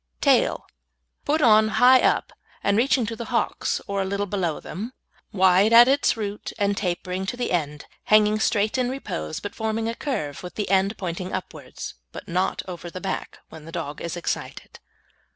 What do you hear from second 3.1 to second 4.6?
the hocks, or a little below